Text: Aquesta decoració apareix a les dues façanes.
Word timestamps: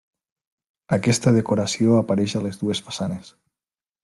Aquesta 0.97 1.33
decoració 1.35 1.99
apareix 2.01 2.35
a 2.41 2.45
les 2.47 2.61
dues 2.63 2.83
façanes. 2.89 3.31